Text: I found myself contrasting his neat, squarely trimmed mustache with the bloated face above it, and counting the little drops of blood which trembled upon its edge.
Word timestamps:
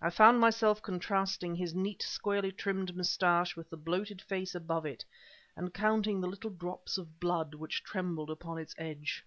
I 0.00 0.08
found 0.08 0.40
myself 0.40 0.80
contrasting 0.80 1.54
his 1.56 1.74
neat, 1.74 2.00
squarely 2.02 2.50
trimmed 2.52 2.96
mustache 2.96 3.54
with 3.54 3.68
the 3.68 3.76
bloated 3.76 4.22
face 4.22 4.54
above 4.54 4.86
it, 4.86 5.04
and 5.58 5.74
counting 5.74 6.22
the 6.22 6.26
little 6.28 6.48
drops 6.48 6.96
of 6.96 7.20
blood 7.20 7.52
which 7.54 7.84
trembled 7.84 8.30
upon 8.30 8.56
its 8.56 8.74
edge. 8.78 9.26